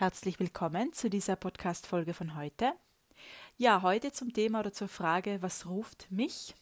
Herzlich 0.00 0.40
willkommen 0.40 0.94
zu 0.94 1.10
dieser 1.10 1.36
Podcast-Folge 1.36 2.14
von 2.14 2.34
heute. 2.34 2.72
Ja, 3.58 3.82
heute 3.82 4.12
zum 4.12 4.32
Thema 4.32 4.60
oder 4.60 4.72
zur 4.72 4.88
Frage, 4.88 5.42
was 5.42 5.66
ruft 5.66 6.10
mich? 6.10 6.54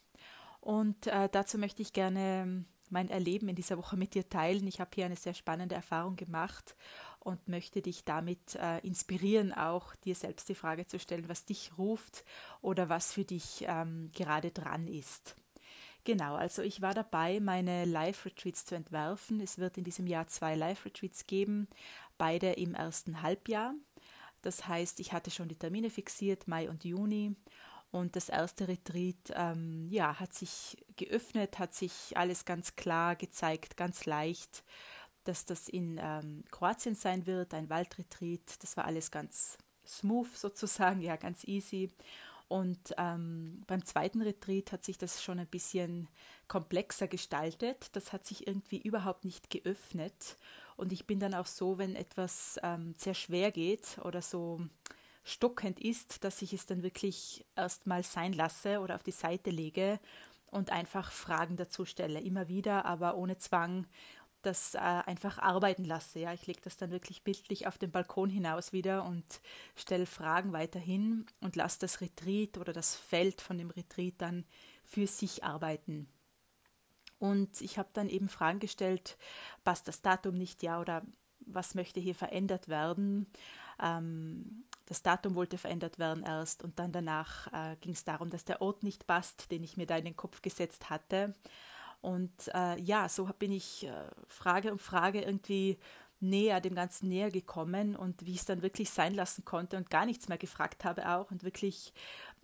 Und 0.61 1.07
äh, 1.07 1.29
dazu 1.31 1.57
möchte 1.57 1.81
ich 1.81 1.93
gerne 1.93 2.65
mein 2.91 3.09
Erleben 3.09 3.49
in 3.49 3.55
dieser 3.55 3.79
Woche 3.79 3.97
mit 3.97 4.15
dir 4.15 4.29
teilen. 4.29 4.67
Ich 4.67 4.81
habe 4.81 4.91
hier 4.93 5.07
eine 5.07 5.15
sehr 5.15 5.35
spannende 5.35 5.77
Erfahrung 5.77 6.17
gemacht 6.17 6.75
und 7.21 7.47
möchte 7.47 7.81
dich 7.81 8.05
damit 8.05 8.57
äh, 8.57 8.81
inspirieren, 8.81 9.53
auch 9.53 9.95
dir 9.95 10.17
selbst 10.17 10.49
die 10.49 10.57
Frage 10.57 10.89
zu 10.89 10.99
stellen, 10.99 11.29
was 11.29 11.45
dich 11.45 11.79
ruft 11.79 12.25
oder 12.61 12.89
was 12.89 13.13
für 13.13 13.25
dich 13.25 13.65
ähm, 13.69 14.11
gerade 14.15 14.51
dran 14.51 14.89
ist. 14.89 15.37
Genau, 16.09 16.37
also 16.37 16.63
ich 16.63 16.81
war 16.81 16.95
dabei, 16.95 17.39
meine 17.39 17.85
Live-Retreats 17.85 18.65
zu 18.65 18.75
entwerfen. 18.75 19.41
Es 19.41 19.59
wird 19.59 19.77
in 19.77 19.85
diesem 19.85 20.07
Jahr 20.07 20.27
zwei 20.27 20.55
Live-Retreats 20.55 21.27
geben, 21.27 21.69
beide 22.19 22.53
im 22.53 22.75
ersten 22.75 23.23
Halbjahr. 23.23 23.75
Das 24.43 24.67
heißt, 24.69 25.01
ich 25.01 25.13
hatte 25.13 25.31
schon 25.31 25.49
die 25.49 25.59
Termine 25.59 25.91
fixiert, 25.91 26.47
Mai 26.47 26.69
und 26.69 26.85
Juni. 26.85 27.35
Und 27.91 28.17
das 28.17 28.29
erste 28.29 28.69
Retreat 28.69 29.33
ähm, 29.35 29.87
ja, 29.89 30.21
hat 30.21 30.35
sich 30.35 30.77
geöffnet, 30.97 31.59
hat 31.59 31.75
sich 31.75 32.17
alles 32.17 32.45
ganz 32.45 32.77
klar 32.77 33.17
gezeigt, 33.17 33.77
ganz 33.77 34.05
leicht, 34.05 34.63
dass 35.25 35.47
das 35.47 35.69
in 35.69 35.99
ähm, 36.03 36.45
Kroatien 36.51 36.95
sein 36.95 37.27
wird, 37.27 37.55
ein 37.55 37.71
Waldretreat. 37.71 38.63
Das 38.63 38.77
war 38.77 38.85
alles 38.85 39.11
ganz 39.11 39.57
smooth 39.87 40.29
sozusagen, 40.37 41.01
ja, 41.01 41.17
ganz 41.17 41.45
easy. 41.45 41.91
Und 42.49 42.95
ähm, 42.97 43.63
beim 43.67 43.85
zweiten 43.85 44.23
Retreat 44.23 44.73
hat 44.73 44.83
sich 44.83 44.97
das 44.97 45.23
schon 45.23 45.39
ein 45.39 45.47
bisschen 45.47 46.09
komplexer 46.47 47.07
gestaltet. 47.07 47.91
Das 47.93 48.13
hat 48.13 48.27
sich 48.27 48.47
irgendwie 48.47 48.81
überhaupt 48.81 49.25
nicht 49.25 49.51
geöffnet. 49.51 50.39
Und 50.79 50.93
ich 50.93 51.07
bin 51.07 51.19
dann 51.19 51.35
auch 51.35 51.47
so, 51.47 51.77
wenn 51.77 51.97
etwas 51.97 52.59
ähm, 52.63 52.95
sehr 52.97 53.15
schwer 53.15 53.51
geht 53.51 53.99
oder 54.05 54.23
so 54.23 54.61
stockend 55.25 55.81
ist, 55.81 56.23
dass 56.23 56.41
ich 56.41 56.53
es 56.53 56.67
dann 56.67 56.85
wirklich 56.85 57.45
erstmal 57.57 58.05
sein 58.05 58.33
lasse 58.33 58.79
oder 58.79 58.95
auf 58.95 59.03
die 59.03 59.11
Seite 59.11 59.51
lege 59.51 59.99
und 60.47 60.71
einfach 60.71 61.11
Fragen 61.11 61.57
dazu 61.57 61.85
stelle. 61.85 62.21
Immer 62.21 62.47
wieder, 62.47 62.85
aber 62.85 63.17
ohne 63.17 63.37
Zwang 63.39 63.87
das 64.43 64.77
äh, 64.77 64.79
einfach 64.79 65.39
arbeiten 65.41 65.85
lasse. 65.85 66.21
Ja, 66.21 66.33
ich 66.33 66.47
lege 66.47 66.61
das 66.63 66.77
dann 66.77 66.93
wirklich 66.93 67.25
bildlich 67.25 67.67
auf 67.67 67.77
den 67.77 67.91
Balkon 67.91 68.31
hinaus 68.31 68.73
wieder 68.73 69.05
und 69.05 69.25
stelle 69.75 70.07
Fragen 70.07 70.53
weiterhin 70.53 71.27
und 71.41 71.57
lasse 71.57 71.81
das 71.81 72.01
Retreat 72.01 72.57
oder 72.57 72.73
das 72.73 72.95
Feld 72.95 73.41
von 73.41 73.59
dem 73.59 73.71
Retreat 73.71 74.15
dann 74.19 74.45
für 74.85 75.09
sich 75.09 75.43
arbeiten. 75.43 76.09
Und 77.19 77.61
ich 77.61 77.79
habe 77.79 77.89
dann 77.93 78.09
eben 78.09 78.29
Fragen 78.29 78.61
gestellt, 78.61 79.17
passt 79.65 79.89
das 79.89 80.03
Datum 80.03 80.37
nicht, 80.37 80.63
ja, 80.63 80.81
oder 80.81 81.03
was 81.41 81.75
möchte 81.75 82.01
hier 82.01 82.15
verändert 82.15 82.69
werden? 82.69 83.27
Ähm, 83.83 84.65
das 84.87 85.03
Datum 85.03 85.35
wollte 85.35 85.59
verändert 85.59 85.99
werden 85.99 86.23
erst 86.23 86.63
und 86.65 86.79
dann 86.79 86.93
danach 86.93 87.53
äh, 87.53 87.77
ging 87.77 87.93
es 87.93 88.05
darum, 88.05 88.31
dass 88.31 88.45
der 88.45 88.63
Ort 88.63 88.83
nicht 88.83 89.07
passt, 89.07 89.51
den 89.51 89.63
ich 89.63 89.77
mir 89.77 89.87
da 89.87 89.97
in 89.97 90.05
den 90.05 90.17
Kopf 90.17 90.41
gesetzt 90.43 90.91
hatte. 90.91 91.35
Und 92.01 92.33
äh, 92.55 92.81
ja, 92.81 93.09
so 93.09 93.29
bin 93.39 93.53
ich 93.53 93.87
äh, 93.87 93.93
Frage 94.27 94.73
um 94.73 94.79
Frage 94.79 95.21
irgendwie 95.21 95.79
näher, 96.21 96.61
dem 96.61 96.75
Ganzen 96.75 97.09
näher 97.09 97.31
gekommen 97.31 97.97
und 97.97 98.25
wie 98.25 98.33
ich 98.33 98.41
es 98.41 98.45
dann 98.45 98.63
wirklich 98.63 98.91
sein 98.91 99.15
lassen 99.15 99.45
konnte 99.45 99.77
und 99.77 99.91
gar 99.91 100.07
nichts 100.07 100.29
mehr 100.29 100.39
gefragt 100.39 100.85
habe 100.85 101.09
auch 101.09 101.31
und 101.31 101.45
wirklich 101.45 101.93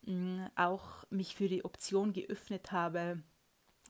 mh, 0.06 0.14
mm, 0.14 0.50
auch 0.56 1.04
mich 1.10 1.34
für 1.34 1.48
die 1.48 1.64
Option 1.64 2.12
geöffnet 2.12 2.72
habe, 2.72 3.22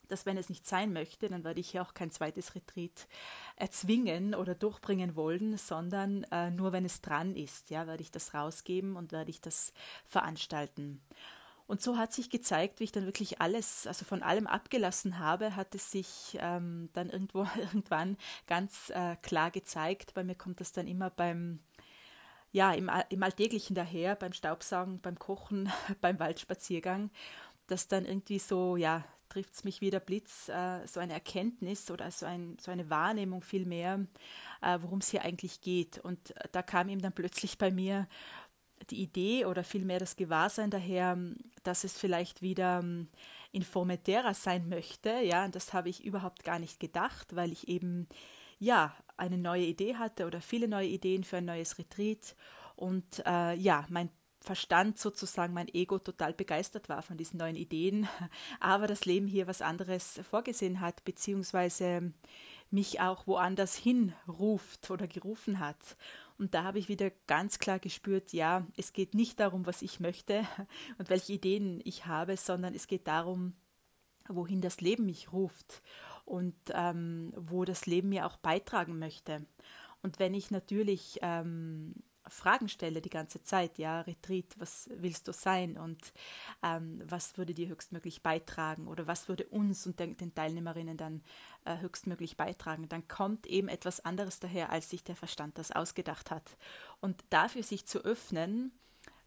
dass 0.07 0.25
wenn 0.25 0.37
es 0.37 0.49
nicht 0.49 0.67
sein 0.67 0.93
möchte, 0.93 1.29
dann 1.29 1.43
werde 1.43 1.59
ich 1.59 1.73
ja 1.73 1.81
auch 1.81 1.93
kein 1.93 2.11
zweites 2.11 2.55
Retreat 2.55 3.07
erzwingen 3.55 4.35
oder 4.35 4.55
durchbringen 4.55 5.15
wollen, 5.15 5.57
sondern 5.57 6.23
äh, 6.31 6.51
nur 6.51 6.71
wenn 6.71 6.85
es 6.85 7.01
dran 7.01 7.35
ist, 7.35 7.69
ja, 7.69 7.87
werde 7.87 8.03
ich 8.03 8.11
das 8.11 8.33
rausgeben 8.33 8.95
und 8.95 9.11
werde 9.11 9.29
ich 9.29 9.41
das 9.41 9.73
veranstalten. 10.05 11.01
Und 11.67 11.81
so 11.81 11.97
hat 11.97 12.13
sich 12.13 12.29
gezeigt, 12.29 12.79
wie 12.79 12.83
ich 12.83 12.91
dann 12.91 13.05
wirklich 13.05 13.41
alles, 13.41 13.87
also 13.87 14.05
von 14.05 14.21
allem 14.21 14.45
abgelassen 14.45 15.17
habe, 15.17 15.55
hat 15.55 15.73
es 15.73 15.89
sich 15.89 16.37
ähm, 16.39 16.89
dann 16.93 17.09
irgendwo 17.09 17.47
irgendwann 17.57 18.17
ganz 18.45 18.91
äh, 18.91 19.15
klar 19.17 19.49
gezeigt. 19.49 20.13
Bei 20.13 20.23
mir 20.23 20.35
kommt 20.35 20.59
das 20.59 20.71
dann 20.71 20.87
immer 20.87 21.09
beim 21.09 21.59
ja, 22.55 22.71
im, 22.71 22.89
im 23.09 23.21
Alltäglichen 23.21 23.75
daher, 23.75 24.15
beim 24.15 24.31
Staubsaugen, 24.31 25.01
beim 25.01 25.19
Kochen, 25.19 25.69
beim 26.01 26.19
Waldspaziergang, 26.19 27.09
dass 27.67 27.89
dann 27.89 28.05
irgendwie 28.05 28.39
so, 28.39 28.77
ja, 28.77 29.03
trifft 29.35 29.53
es 29.53 29.63
mich 29.65 29.81
wie 29.81 29.89
der 29.89 29.99
Blitz, 29.99 30.47
äh, 30.47 30.87
so 30.87 31.01
eine 31.01 31.13
Erkenntnis 31.13 31.91
oder 31.91 32.09
so, 32.09 32.25
ein, 32.25 32.57
so 32.59 32.71
eine 32.71 32.89
Wahrnehmung 32.89 33.41
vielmehr, 33.41 34.05
äh, 34.61 34.79
worum 34.81 34.99
es 34.99 35.09
hier 35.09 35.23
eigentlich 35.23 35.59
geht. 35.59 35.99
Und 35.99 36.33
da 36.53 36.61
kam 36.61 36.87
ihm 36.87 37.01
dann 37.01 37.11
plötzlich 37.11 37.57
bei 37.57 37.69
mir, 37.69 38.07
die 38.89 39.01
Idee 39.01 39.45
oder 39.45 39.63
vielmehr 39.63 39.99
das 39.99 40.15
Gewahrsein 40.15 40.69
daher, 40.69 41.17
dass 41.63 41.83
es 41.83 41.97
vielleicht 41.97 42.41
wieder 42.41 42.79
ähm, 42.79 43.09
informärer 43.51 44.33
sein 44.33 44.69
möchte. 44.69 45.09
Ja, 45.23 45.45
und 45.45 45.55
das 45.55 45.73
habe 45.73 45.89
ich 45.89 46.05
überhaupt 46.05 46.43
gar 46.43 46.59
nicht 46.59 46.79
gedacht, 46.79 47.35
weil 47.35 47.51
ich 47.51 47.67
eben 47.67 48.07
ja 48.59 48.95
eine 49.17 49.37
neue 49.37 49.65
Idee 49.65 49.95
hatte 49.95 50.27
oder 50.27 50.39
viele 50.39 50.67
neue 50.67 50.87
Ideen 50.87 51.23
für 51.23 51.37
ein 51.37 51.45
neues 51.45 51.77
Retreat 51.77 52.35
und 52.75 53.23
äh, 53.25 53.55
ja, 53.55 53.85
mein 53.89 54.09
Verstand 54.45 54.99
sozusagen, 54.99 55.53
mein 55.53 55.67
Ego 55.67 55.99
total 55.99 56.33
begeistert 56.33 56.87
war 56.87 57.01
von 57.01 57.17
diesen 57.17 57.37
neuen 57.37 57.55
Ideen, 57.55 58.07
aber 58.59 58.87
das 58.87 59.05
Leben 59.05 59.27
hier 59.27 59.47
was 59.47 59.61
anderes 59.61 60.21
vorgesehen 60.29 60.79
hat, 60.79 61.03
beziehungsweise 61.03 62.13
mich 62.71 63.01
auch 63.01 63.27
woanders 63.27 63.75
hinruft 63.75 64.89
oder 64.89 65.07
gerufen 65.07 65.59
hat. 65.59 65.97
Und 66.37 66.53
da 66.53 66.63
habe 66.63 66.79
ich 66.79 66.89
wieder 66.89 67.11
ganz 67.27 67.59
klar 67.59 67.79
gespürt, 67.79 68.33
ja, 68.33 68.65
es 68.77 68.93
geht 68.93 69.13
nicht 69.13 69.39
darum, 69.39 69.65
was 69.65 69.81
ich 69.81 69.99
möchte 69.99 70.45
und 70.97 71.09
welche 71.09 71.33
Ideen 71.33 71.81
ich 71.83 72.05
habe, 72.05 72.37
sondern 72.37 72.73
es 72.75 72.87
geht 72.87 73.07
darum, 73.07 73.53
wohin 74.27 74.61
das 74.61 74.81
Leben 74.81 75.05
mich 75.05 75.31
ruft 75.31 75.81
und 76.25 76.55
ähm, 76.73 77.31
wo 77.35 77.65
das 77.65 77.85
Leben 77.85 78.09
mir 78.09 78.25
auch 78.25 78.37
beitragen 78.37 78.99
möchte. 78.99 79.45
Und 80.01 80.19
wenn 80.19 80.33
ich 80.33 80.51
natürlich 80.51 81.19
ähm, 81.21 81.95
Fragen 82.27 82.69
stelle 82.69 83.01
die 83.01 83.09
ganze 83.09 83.41
Zeit, 83.43 83.77
ja, 83.77 84.01
Retreat, 84.01 84.55
was 84.57 84.89
willst 84.95 85.27
du 85.27 85.33
sein 85.33 85.77
und 85.77 86.13
ähm, 86.63 87.01
was 87.05 87.37
würde 87.37 87.53
dir 87.53 87.67
höchstmöglich 87.67 88.23
beitragen 88.23 88.87
oder 88.87 89.07
was 89.07 89.27
würde 89.27 89.45
uns 89.45 89.85
und 89.85 89.99
den, 89.99 90.17
den 90.17 90.33
Teilnehmerinnen 90.33 90.97
dann 90.97 91.23
äh, 91.65 91.77
höchstmöglich 91.79 92.37
beitragen, 92.37 92.89
dann 92.89 93.07
kommt 93.07 93.47
eben 93.47 93.67
etwas 93.67 94.03
anderes 94.03 94.39
daher, 94.39 94.71
als 94.71 94.89
sich 94.89 95.03
der 95.03 95.15
Verstand 95.15 95.57
das 95.57 95.71
ausgedacht 95.71 96.31
hat. 96.31 96.57
Und 97.01 97.23
dafür 97.29 97.63
sich 97.63 97.85
zu 97.85 97.99
öffnen 97.99 98.71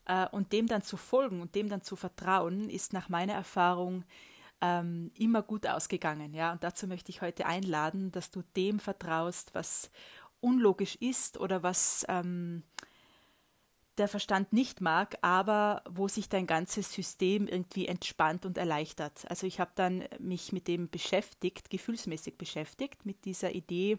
äh, 0.07 0.27
und 0.29 0.53
dem 0.53 0.67
dann 0.67 0.83
zu 0.83 0.97
folgen 0.97 1.41
und 1.41 1.55
dem 1.55 1.69
dann 1.69 1.83
zu 1.83 1.97
vertrauen, 1.97 2.69
ist 2.69 2.93
nach 2.93 3.09
meiner 3.09 3.35
Erfahrung 3.35 4.05
ähm, 4.61 5.13
immer 5.15 5.43
gut 5.43 5.67
ausgegangen. 5.67 6.35
Ja, 6.35 6.53
und 6.53 6.65
dazu 6.65 6.87
möchte 6.87 7.11
ich 7.11 7.23
heute 7.23 7.47
einladen, 7.47 8.11
dass 8.11 8.31
du 8.31 8.43
dem 8.57 8.81
vertraust, 8.81 9.55
was 9.55 9.91
unlogisch 10.41 10.97
ist 10.97 11.39
oder 11.39 11.63
was 11.63 12.05
ähm, 12.09 12.63
der 13.99 14.09
Verstand 14.09 14.53
nicht 14.53 14.81
mag, 14.81 15.19
aber 15.23 15.83
wo 15.89 16.09
sich 16.09 16.29
dein 16.29 16.47
ganzes 16.47 16.93
System 16.93 17.47
irgendwie 17.47 17.87
entspannt 17.87 18.47
und 18.47 18.59
erleichtert. 18.59 19.29
Also 19.29 19.47
ich 19.47 19.61
habe 19.61 19.73
dann 19.75 20.05
mich 20.19 20.53
mit 20.53 20.69
dem 20.69 20.89
beschäftigt, 20.89 21.71
gefühlsmäßig 21.71 22.39
beschäftigt, 22.39 23.05
mit 23.05 23.25
dieser 23.25 23.53
Idee 23.53 23.99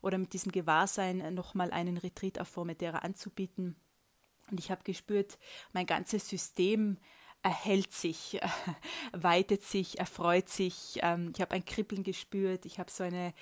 oder 0.00 0.18
mit 0.18 0.32
diesem 0.32 0.52
Gewahrsein, 0.52 1.34
nochmal 1.34 1.70
einen 1.70 1.96
Retreat 1.96 2.38
auf 2.38 2.48
Formentera 2.48 2.98
anzubieten. 2.98 3.76
Und 4.50 4.60
ich 4.60 4.70
habe 4.70 4.82
gespürt, 4.84 5.38
mein 5.72 5.86
ganzes 5.86 6.28
System 6.28 6.98
erhält 7.42 7.92
sich, 7.92 8.40
weitet 9.12 9.62
sich, 9.62 9.98
erfreut 9.98 10.48
sich. 10.48 10.98
Ähm, 11.02 11.32
ich 11.34 11.40
habe 11.40 11.54
ein 11.54 11.64
Kribbeln 11.64 12.02
gespürt, 12.02 12.66
ich 12.66 12.78
habe 12.78 12.90
so 12.90 13.04
eine 13.04 13.32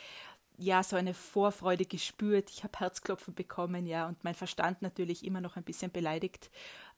ja, 0.59 0.82
so 0.82 0.97
eine 0.97 1.15
Vorfreude 1.15 1.85
gespürt. 1.85 2.50
Ich 2.50 2.62
habe 2.62 2.79
Herzklopfen 2.79 3.35
bekommen, 3.35 3.87
ja, 3.87 4.06
und 4.06 4.23
mein 4.25 4.35
Verstand 4.35 4.82
natürlich 4.82 5.25
immer 5.25 5.41
noch 5.41 5.56
ein 5.56 5.65
bisschen 5.65 5.91
beleidigt, 5.91 6.50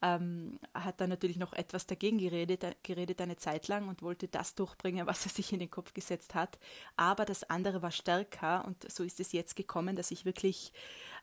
ähm, 0.02 0.58
hat 0.74 1.00
dann 1.00 1.10
natürlich 1.10 1.38
noch 1.38 1.52
etwas 1.52 1.86
dagegen 1.86 2.18
geredet, 2.18 2.64
äh, 2.64 2.74
geredet 2.82 3.20
eine 3.20 3.36
Zeit 3.36 3.68
lang 3.68 3.88
und 3.88 4.02
wollte 4.02 4.28
das 4.28 4.54
durchbringen, 4.54 5.06
was 5.06 5.24
er 5.24 5.30
sich 5.30 5.52
in 5.52 5.60
den 5.60 5.70
Kopf 5.70 5.94
gesetzt 5.94 6.34
hat. 6.34 6.58
Aber 6.96 7.24
das 7.24 7.48
andere 7.48 7.82
war 7.82 7.90
stärker 7.90 8.64
und 8.66 8.90
so 8.90 9.02
ist 9.04 9.20
es 9.20 9.32
jetzt 9.32 9.56
gekommen, 9.56 9.96
dass 9.96 10.10
ich 10.10 10.24
wirklich 10.24 10.72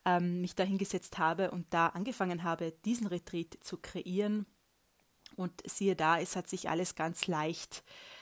ähm, 0.06 0.42
mich 0.42 0.56
da 0.56 0.64
hingesetzt 0.64 1.18
habe 1.18 1.52
und 1.52 1.74
da 1.74 1.88
angefangen 1.88 2.44
habe, 2.44 2.74
diesen 2.86 3.08
Retreat 3.08 3.58
zu 3.62 3.78
kreieren. 3.78 4.46
Und 5.36 5.62
siehe 5.66 5.96
da, 5.96 6.20
es 6.20 6.36
hat 6.36 6.50
sich 6.50 6.70
alles 6.70 6.96
ganz 6.96 7.28
leicht 7.28 7.78
äh, 7.78 8.21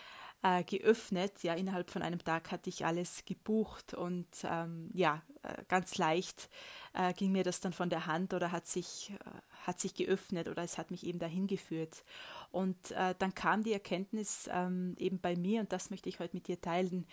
geöffnet. 0.65 1.43
Ja, 1.43 1.53
innerhalb 1.53 1.89
von 1.89 2.01
einem 2.01 2.23
Tag 2.23 2.51
hatte 2.51 2.69
ich 2.69 2.85
alles 2.85 3.25
gebucht 3.25 3.93
und 3.93 4.27
ähm, 4.43 4.89
ja, 4.93 5.21
äh, 5.43 5.63
ganz 5.67 5.97
leicht 5.97 6.49
äh, 6.93 7.13
ging 7.13 7.31
mir 7.31 7.43
das 7.43 7.59
dann 7.59 7.73
von 7.73 7.89
der 7.89 8.05
Hand 8.05 8.33
oder 8.33 8.51
hat 8.51 8.67
sich, 8.67 9.11
äh, 9.11 9.29
hat 9.65 9.79
sich 9.79 9.93
geöffnet 9.93 10.47
oder 10.47 10.63
es 10.63 10.77
hat 10.77 10.91
mich 10.91 11.05
eben 11.05 11.19
dahin 11.19 11.47
geführt. 11.47 12.03
Und 12.51 12.91
äh, 12.91 13.15
dann 13.19 13.35
kam 13.35 13.63
die 13.63 13.73
Erkenntnis 13.73 14.49
ähm, 14.51 14.95
eben 14.97 15.19
bei 15.19 15.35
mir, 15.35 15.61
und 15.61 15.71
das 15.71 15.89
möchte 15.89 16.09
ich 16.09 16.19
heute 16.19 16.35
mit 16.35 16.47
dir 16.47 16.59
teilen, 16.59 17.05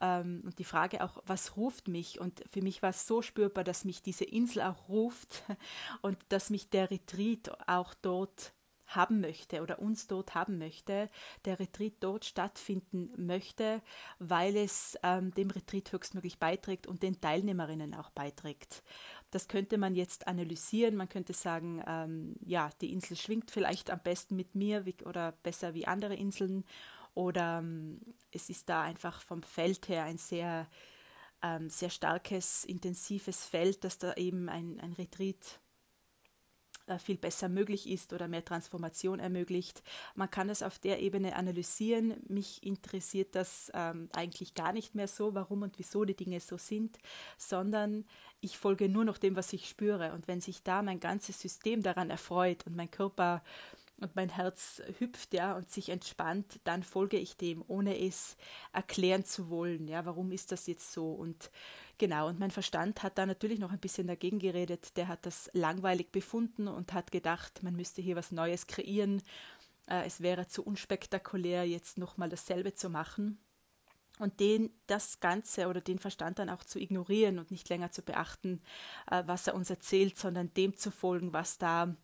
ähm, 0.00 0.42
und 0.44 0.58
die 0.58 0.64
Frage 0.64 1.02
auch, 1.02 1.22
was 1.26 1.56
ruft 1.56 1.88
mich? 1.88 2.20
Und 2.20 2.42
für 2.50 2.62
mich 2.62 2.82
war 2.82 2.90
es 2.90 3.06
so 3.06 3.22
spürbar, 3.22 3.64
dass 3.64 3.84
mich 3.84 4.02
diese 4.02 4.24
Insel 4.24 4.62
auch 4.62 4.88
ruft 4.88 5.42
und 6.02 6.18
dass 6.28 6.50
mich 6.50 6.70
der 6.70 6.90
Retreat 6.90 7.50
auch 7.68 7.94
dort 7.94 8.52
haben 8.86 9.20
möchte 9.20 9.62
oder 9.62 9.78
uns 9.78 10.06
dort 10.06 10.34
haben 10.34 10.58
möchte, 10.58 11.10
der 11.44 11.58
Retreat 11.58 11.94
dort 12.00 12.24
stattfinden 12.24 13.10
möchte, 13.16 13.82
weil 14.18 14.56
es 14.56 14.98
ähm, 15.02 15.32
dem 15.34 15.50
Retreat 15.50 15.92
höchstmöglich 15.92 16.38
beiträgt 16.38 16.86
und 16.86 17.02
den 17.02 17.20
Teilnehmerinnen 17.20 17.94
auch 17.94 18.10
beiträgt. 18.10 18.82
Das 19.30 19.48
könnte 19.48 19.76
man 19.76 19.94
jetzt 19.94 20.28
analysieren. 20.28 20.96
Man 20.96 21.08
könnte 21.08 21.32
sagen, 21.32 21.82
ähm, 21.86 22.36
ja, 22.44 22.70
die 22.80 22.92
Insel 22.92 23.16
schwingt 23.16 23.50
vielleicht 23.50 23.90
am 23.90 24.00
besten 24.00 24.36
mit 24.36 24.54
mir 24.54 24.86
wie, 24.86 24.96
oder 25.04 25.32
besser 25.42 25.74
wie 25.74 25.86
andere 25.86 26.14
Inseln. 26.14 26.64
Oder 27.14 27.58
ähm, 27.58 28.00
es 28.30 28.50
ist 28.50 28.68
da 28.68 28.82
einfach 28.82 29.20
vom 29.20 29.42
Feld 29.42 29.88
her 29.88 30.04
ein 30.04 30.18
sehr, 30.18 30.68
ähm, 31.42 31.70
sehr 31.70 31.90
starkes, 31.90 32.64
intensives 32.64 33.46
Feld, 33.46 33.84
dass 33.84 33.98
da 33.98 34.14
eben 34.14 34.48
ein, 34.48 34.78
ein 34.80 34.92
Retreat 34.92 35.60
viel 36.98 37.16
besser 37.16 37.48
möglich 37.48 37.88
ist 37.88 38.12
oder 38.12 38.28
mehr 38.28 38.44
Transformation 38.44 39.20
ermöglicht. 39.20 39.82
Man 40.14 40.30
kann 40.30 40.48
es 40.48 40.62
auf 40.62 40.78
der 40.78 41.00
Ebene 41.00 41.36
analysieren. 41.36 42.14
Mich 42.28 42.62
interessiert 42.62 43.34
das 43.34 43.70
ähm, 43.74 44.08
eigentlich 44.14 44.54
gar 44.54 44.72
nicht 44.72 44.94
mehr 44.94 45.08
so, 45.08 45.34
warum 45.34 45.62
und 45.62 45.78
wieso 45.78 46.04
die 46.04 46.16
Dinge 46.16 46.40
so 46.40 46.56
sind, 46.58 46.98
sondern 47.36 48.04
ich 48.40 48.58
folge 48.58 48.88
nur 48.88 49.04
noch 49.04 49.18
dem, 49.18 49.36
was 49.36 49.52
ich 49.52 49.68
spüre. 49.68 50.12
Und 50.12 50.28
wenn 50.28 50.40
sich 50.40 50.62
da 50.62 50.82
mein 50.82 51.00
ganzes 51.00 51.40
System 51.40 51.82
daran 51.82 52.10
erfreut 52.10 52.66
und 52.66 52.76
mein 52.76 52.90
Körper 52.90 53.42
und 54.00 54.14
mein 54.14 54.28
Herz 54.28 54.82
hüpft 54.98 55.32
ja 55.32 55.56
und 55.56 55.70
sich 55.70 55.88
entspannt, 55.88 56.60
dann 56.64 56.82
folge 56.82 57.16
ich 57.18 57.36
dem, 57.36 57.64
ohne 57.66 57.98
es 57.98 58.36
erklären 58.72 59.24
zu 59.24 59.48
wollen. 59.48 59.88
Ja, 59.88 60.04
warum 60.04 60.32
ist 60.32 60.52
das 60.52 60.66
jetzt 60.66 60.92
so? 60.92 61.12
Und 61.12 61.50
Genau, 61.98 62.28
und 62.28 62.38
mein 62.38 62.50
Verstand 62.50 63.02
hat 63.02 63.16
da 63.16 63.24
natürlich 63.24 63.58
noch 63.58 63.72
ein 63.72 63.78
bisschen 63.78 64.06
dagegen 64.06 64.38
geredet. 64.38 64.96
Der 64.98 65.08
hat 65.08 65.24
das 65.24 65.48
langweilig 65.54 66.12
befunden 66.12 66.68
und 66.68 66.92
hat 66.92 67.10
gedacht, 67.10 67.62
man 67.62 67.74
müsste 67.74 68.02
hier 68.02 68.16
was 68.16 68.32
Neues 68.32 68.66
kreieren. 68.66 69.22
Äh, 69.88 70.04
es 70.04 70.20
wäre 70.20 70.46
zu 70.46 70.62
unspektakulär, 70.62 71.66
jetzt 71.66 71.96
nochmal 71.96 72.28
dasselbe 72.28 72.74
zu 72.74 72.90
machen. 72.90 73.38
Und 74.18 74.40
den, 74.40 74.70
das 74.86 75.20
Ganze 75.20 75.68
oder 75.68 75.80
den 75.80 75.98
Verstand 75.98 76.38
dann 76.38 76.50
auch 76.50 76.64
zu 76.64 76.78
ignorieren 76.78 77.38
und 77.38 77.50
nicht 77.50 77.68
länger 77.68 77.90
zu 77.90 78.02
beachten, 78.02 78.62
äh, 79.10 79.22
was 79.26 79.46
er 79.46 79.54
uns 79.54 79.70
erzählt, 79.70 80.18
sondern 80.18 80.52
dem 80.54 80.76
zu 80.76 80.90
folgen, 80.90 81.32
was 81.32 81.56
da 81.56 81.94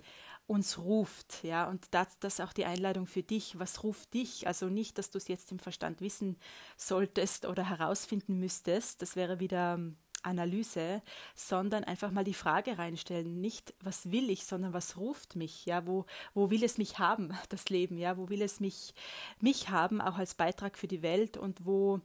uns 0.52 0.78
ruft, 0.78 1.42
ja, 1.42 1.68
und 1.68 1.86
das, 1.92 2.18
das 2.20 2.38
auch 2.40 2.52
die 2.52 2.66
Einladung 2.66 3.06
für 3.06 3.22
dich. 3.22 3.58
Was 3.58 3.82
ruft 3.82 4.12
dich? 4.12 4.46
Also 4.46 4.66
nicht, 4.66 4.98
dass 4.98 5.10
du 5.10 5.16
es 5.16 5.26
jetzt 5.26 5.50
im 5.50 5.58
Verstand 5.58 6.02
wissen 6.02 6.36
solltest 6.76 7.46
oder 7.46 7.68
herausfinden 7.68 8.38
müsstest, 8.38 9.00
das 9.00 9.16
wäre 9.16 9.40
wieder 9.40 9.74
ähm, 9.74 9.96
Analyse, 10.22 11.02
sondern 11.34 11.84
einfach 11.84 12.10
mal 12.10 12.22
die 12.22 12.34
Frage 12.34 12.76
reinstellen, 12.76 13.40
nicht 13.40 13.72
was 13.80 14.10
will 14.10 14.28
ich, 14.28 14.44
sondern 14.44 14.74
was 14.74 14.98
ruft 14.98 15.36
mich, 15.36 15.64
ja, 15.64 15.86
wo, 15.86 16.04
wo 16.34 16.50
will 16.50 16.62
es 16.62 16.76
mich 16.76 16.98
haben, 16.98 17.32
das 17.48 17.70
Leben, 17.70 17.96
ja, 17.96 18.18
wo 18.18 18.28
will 18.28 18.42
es 18.42 18.60
mich, 18.60 18.94
mich 19.40 19.70
haben, 19.70 20.02
auch 20.02 20.18
als 20.18 20.34
Beitrag 20.34 20.76
für 20.76 20.88
die 20.88 21.02
Welt? 21.02 21.38
Und 21.38 21.64
wo 21.64 22.00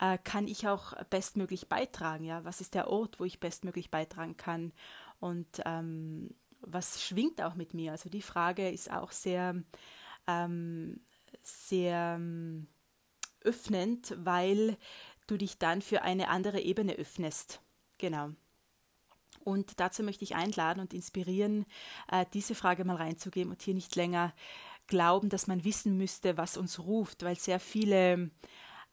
äh, 0.00 0.16
kann 0.24 0.48
ich 0.48 0.66
auch 0.68 0.94
bestmöglich 1.10 1.68
beitragen, 1.68 2.24
ja, 2.24 2.44
was 2.44 2.62
ist 2.62 2.74
der 2.74 2.88
Ort, 2.88 3.20
wo 3.20 3.24
ich 3.24 3.40
bestmöglich 3.40 3.90
beitragen 3.90 4.38
kann? 4.38 4.72
Und 5.20 5.60
ähm, 5.64 6.34
was 6.66 7.02
schwingt 7.02 7.42
auch 7.42 7.54
mit 7.54 7.74
mir? 7.74 7.92
Also 7.92 8.08
die 8.08 8.22
Frage 8.22 8.68
ist 8.68 8.90
auch 8.90 9.12
sehr, 9.12 9.62
ähm, 10.26 11.00
sehr 11.42 12.16
ähm, 12.18 12.68
öffnend, 13.40 14.14
weil 14.18 14.76
du 15.26 15.36
dich 15.36 15.58
dann 15.58 15.82
für 15.82 16.02
eine 16.02 16.28
andere 16.28 16.60
Ebene 16.60 16.94
öffnest. 16.94 17.60
Genau. 17.98 18.30
Und 19.44 19.78
dazu 19.78 20.02
möchte 20.02 20.24
ich 20.24 20.34
einladen 20.34 20.80
und 20.80 20.94
inspirieren, 20.94 21.66
äh, 22.10 22.24
diese 22.32 22.54
Frage 22.54 22.84
mal 22.84 22.96
reinzugeben 22.96 23.52
und 23.52 23.62
hier 23.62 23.74
nicht 23.74 23.94
länger 23.94 24.34
glauben, 24.86 25.28
dass 25.28 25.46
man 25.46 25.64
wissen 25.64 25.96
müsste, 25.96 26.36
was 26.36 26.56
uns 26.56 26.78
ruft, 26.78 27.22
weil 27.22 27.36
sehr 27.36 27.60
viele 27.60 28.30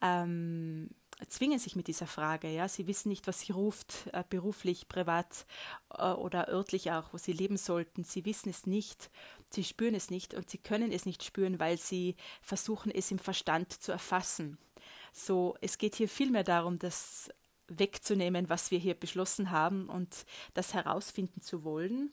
ähm, 0.02 0.90
zwingen 1.28 1.60
sich 1.60 1.76
mit 1.76 1.88
dieser 1.88 2.08
Frage. 2.08 2.50
Ja? 2.50 2.68
Sie 2.68 2.88
wissen 2.88 3.10
nicht, 3.10 3.28
was 3.28 3.42
sie 3.42 3.52
ruft, 3.52 4.08
äh, 4.14 4.24
beruflich, 4.30 4.88
privat 4.88 5.46
äh, 5.98 6.12
oder 6.12 6.48
örtlich 6.50 6.92
auch, 6.92 7.14
wo 7.14 7.18
sie 7.18 7.34
leben 7.34 7.58
sollten. 7.58 8.04
Sie 8.04 8.26
wissen 8.26 8.50
es 8.50 8.66
nicht, 8.66 9.10
sie 9.52 9.64
spüren 9.64 9.96
es 9.96 10.10
nicht 10.10 10.34
und 10.34 10.50
sie 10.50 10.58
können 10.58 10.92
es 10.92 11.06
nicht 11.06 11.24
spüren, 11.24 11.60
weil 11.60 11.78
sie 11.78 12.16
versuchen, 12.42 12.92
es 12.92 13.12
im 13.12 13.20
Verstand 13.20 13.72
zu 13.74 13.92
erfassen. 13.92 14.58
So, 15.14 15.56
es 15.62 15.78
geht 15.78 15.96
hier 15.96 16.10
vielmehr 16.10 16.44
darum, 16.44 16.80
das 16.80 17.30
wegzunehmen, 17.68 18.50
was 18.50 18.72
wir 18.72 18.80
hier 18.80 18.96
beschlossen 18.96 19.52
haben 19.52 19.90
und 19.90 20.26
das 20.54 20.74
herausfinden 20.74 21.42
zu 21.42 21.64
wollen. 21.64 22.12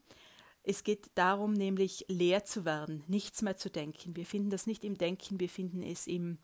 Es 0.62 0.84
geht 0.84 1.10
darum, 1.14 1.54
nämlich 1.54 2.04
leer 2.08 2.44
zu 2.44 2.64
werden, 2.64 3.02
nichts 3.06 3.42
mehr 3.42 3.56
zu 3.56 3.70
denken. 3.70 4.16
Wir 4.16 4.26
finden 4.26 4.50
das 4.50 4.66
nicht 4.66 4.84
im 4.84 4.98
Denken, 4.98 5.40
wir 5.40 5.48
finden 5.48 5.82
es 5.82 6.06
im, 6.06 6.38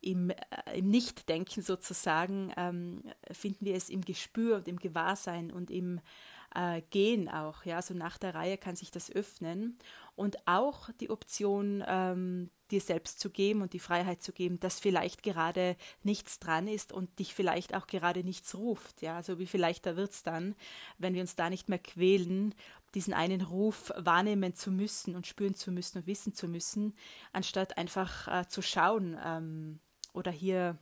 im, 0.00 0.30
äh, 0.30 0.36
im 0.74 0.88
Nichtdenken 0.88 1.62
sozusagen 1.62 2.52
ähm, 2.56 3.02
finden 3.30 3.64
wir 3.64 3.74
es 3.74 3.88
im 3.88 4.02
Gespür 4.02 4.56
und 4.56 4.68
im 4.68 4.78
Gewahrsein 4.78 5.50
und 5.50 5.70
im 5.70 6.00
äh, 6.54 6.82
Gehen 6.90 7.28
auch. 7.28 7.64
Ja, 7.64 7.82
so 7.82 7.94
nach 7.94 8.18
der 8.18 8.34
Reihe 8.34 8.58
kann 8.58 8.76
sich 8.76 8.90
das 8.90 9.10
öffnen 9.10 9.78
und 10.14 10.46
auch 10.46 10.90
die 11.00 11.10
Option, 11.10 11.84
ähm, 11.86 12.50
dir 12.70 12.80
selbst 12.80 13.20
zu 13.20 13.30
geben 13.30 13.62
und 13.62 13.74
die 13.74 13.78
Freiheit 13.78 14.22
zu 14.22 14.32
geben, 14.32 14.58
dass 14.58 14.80
vielleicht 14.80 15.22
gerade 15.22 15.76
nichts 16.02 16.40
dran 16.40 16.66
ist 16.66 16.92
und 16.92 17.18
dich 17.18 17.32
vielleicht 17.34 17.74
auch 17.74 17.86
gerade 17.86 18.24
nichts 18.24 18.56
ruft. 18.56 19.02
Ja, 19.02 19.16
also 19.16 19.38
wie 19.38 19.46
viel 19.46 19.60
leichter 19.60 19.96
wird 19.96 20.12
es 20.12 20.22
dann, 20.22 20.56
wenn 20.98 21.14
wir 21.14 21.20
uns 21.20 21.36
da 21.36 21.48
nicht 21.48 21.68
mehr 21.68 21.78
quälen, 21.78 22.54
diesen 22.94 23.14
einen 23.14 23.42
Ruf 23.42 23.92
wahrnehmen 23.96 24.54
zu 24.54 24.70
müssen 24.70 25.14
und 25.14 25.26
spüren 25.26 25.54
zu 25.54 25.70
müssen 25.70 25.98
und 25.98 26.06
wissen 26.06 26.34
zu 26.34 26.48
müssen, 26.48 26.94
anstatt 27.32 27.78
einfach 27.78 28.26
äh, 28.26 28.48
zu 28.48 28.62
schauen, 28.62 29.16
ähm, 29.24 29.80
oder 30.16 30.30
hier 30.30 30.78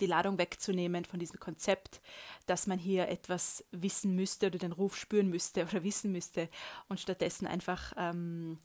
die 0.00 0.06
Ladung 0.06 0.38
wegzunehmen 0.38 1.04
von 1.04 1.18
diesem 1.18 1.40
Konzept, 1.40 2.00
dass 2.46 2.66
man 2.66 2.78
hier 2.78 3.08
etwas 3.08 3.64
wissen 3.70 4.14
müsste 4.14 4.46
oder 4.48 4.58
den 4.58 4.72
Ruf 4.72 4.96
spüren 4.96 5.28
müsste 5.28 5.64
oder 5.64 5.82
wissen 5.82 6.12
müsste 6.12 6.48
und 6.88 7.00
stattdessen 7.00 7.46
einfach 7.46 7.92
ähm, 7.96 8.58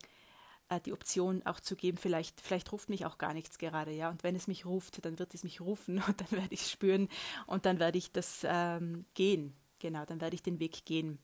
äh, 0.68 0.80
die 0.80 0.92
Option 0.92 1.42
auch 1.44 1.60
zu 1.60 1.76
geben, 1.76 1.98
vielleicht, 1.98 2.40
vielleicht 2.40 2.72
ruft 2.72 2.88
mich 2.88 3.06
auch 3.06 3.18
gar 3.18 3.34
nichts 3.34 3.58
gerade, 3.58 3.92
ja. 3.92 4.10
Und 4.10 4.22
wenn 4.24 4.36
es 4.36 4.46
mich 4.46 4.66
ruft, 4.66 5.04
dann 5.04 5.18
wird 5.18 5.34
es 5.34 5.44
mich 5.44 5.60
rufen 5.60 6.02
und 6.06 6.20
dann 6.20 6.30
werde 6.32 6.54
ich 6.54 6.62
es 6.62 6.70
spüren 6.70 7.08
und 7.46 7.66
dann 7.66 7.78
werde 7.78 7.98
ich 7.98 8.12
das 8.12 8.40
ähm, 8.44 9.04
gehen. 9.14 9.54
Genau, 9.78 10.04
dann 10.04 10.20
werde 10.20 10.34
ich 10.34 10.42
den 10.42 10.60
Weg 10.60 10.84
gehen. 10.84 11.18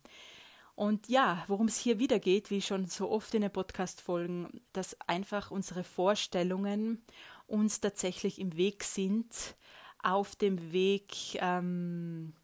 Und 0.75 1.09
ja, 1.09 1.45
worum 1.49 1.67
es 1.67 1.77
hier 1.77 1.99
wieder 1.99 2.21
geht, 2.21 2.51
wie 2.51 2.63
schon 2.63 2.87
so 2.87 3.11
oft 3.11 3.35
in 3.35 3.43
den 3.43 3.51
Podcast-Folgen, 3.51 4.61
dass 4.73 4.97
einfach 5.09 5.51
unsere 5.51 5.83
Vorstellungen 5.83 7.05
uns 7.49 7.81
tatsächlich 7.81 8.39
im 8.39 8.57
Weg 8.57 8.85
sind, 8.85 9.57
auf 10.03 10.37
dem 10.37 10.73
Weg 10.73 11.35
ähm, 11.41 12.35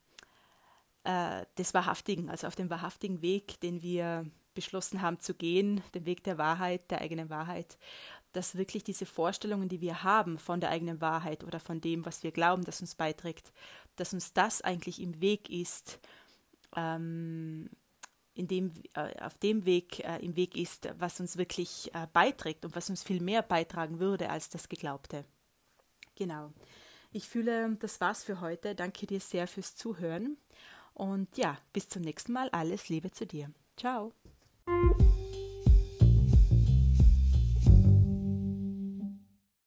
äh, 1.04 1.44
des 1.56 1.74
Wahrhaftigen, 1.74 2.28
also 2.30 2.46
auf 2.46 2.56
dem 2.56 2.70
wahrhaftigen 2.70 3.22
Weg, 3.22 3.60
den 3.60 3.82
wir 3.82 4.26
beschlossen 4.54 5.02
haben 5.02 5.20
zu 5.20 5.34
gehen, 5.34 5.82
den 5.94 6.06
Weg 6.06 6.24
der 6.24 6.38
Wahrheit, 6.38 6.90
der 6.90 7.00
eigenen 7.00 7.30
Wahrheit, 7.30 7.78
dass 8.32 8.56
wirklich 8.56 8.82
diese 8.82 9.06
Vorstellungen, 9.06 9.68
die 9.68 9.80
wir 9.80 10.02
haben 10.02 10.38
von 10.38 10.60
der 10.60 10.70
eigenen 10.70 11.00
Wahrheit 11.00 11.44
oder 11.44 11.60
von 11.60 11.80
dem, 11.80 12.04
was 12.04 12.22
wir 12.22 12.32
glauben, 12.32 12.64
das 12.64 12.80
uns 12.80 12.94
beiträgt, 12.94 13.52
dass 13.96 14.12
uns 14.12 14.32
das 14.32 14.62
eigentlich 14.62 15.00
im 15.00 15.20
Weg 15.20 15.50
ist, 15.50 16.00
ähm, 16.74 17.70
in 18.34 18.48
dem, 18.48 18.72
äh, 18.94 19.20
auf 19.20 19.38
dem 19.38 19.64
Weg 19.64 20.00
äh, 20.00 20.18
im 20.18 20.36
Weg 20.36 20.56
ist, 20.56 20.88
was 20.98 21.20
uns 21.20 21.36
wirklich 21.36 21.94
äh, 21.94 22.06
beiträgt 22.12 22.64
und 22.64 22.74
was 22.74 22.90
uns 22.90 23.02
viel 23.02 23.20
mehr 23.20 23.42
beitragen 23.42 24.00
würde 24.00 24.30
als 24.30 24.48
das 24.50 24.68
Geglaubte. 24.68 25.24
Genau. 26.16 26.52
Ich 27.12 27.28
fühle, 27.28 27.76
das 27.80 28.00
war's 28.00 28.24
für 28.24 28.40
heute. 28.40 28.74
Danke 28.74 29.06
dir 29.06 29.20
sehr 29.20 29.46
fürs 29.46 29.76
Zuhören. 29.76 30.36
Und 30.94 31.36
ja, 31.36 31.58
bis 31.72 31.88
zum 31.88 32.02
nächsten 32.02 32.32
Mal. 32.32 32.48
Alles 32.50 32.88
Liebe 32.88 33.10
zu 33.10 33.26
dir. 33.26 33.50
Ciao. 33.76 34.12